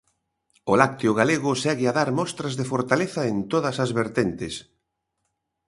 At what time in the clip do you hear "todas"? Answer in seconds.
3.51-3.75